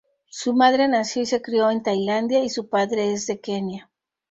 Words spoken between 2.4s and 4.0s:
y su padre es de Kenia.